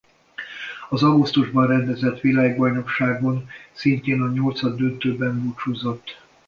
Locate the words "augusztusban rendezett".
1.03-2.19